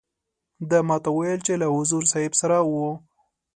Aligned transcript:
ده 0.69 0.79
ما 0.87 0.97
ته 1.03 1.09
وویل 1.11 1.39
چې 1.47 1.53
له 1.61 1.67
حضور 1.75 2.03
صاحب 2.11 2.33
سره 2.41 2.57
وو. 2.69 2.89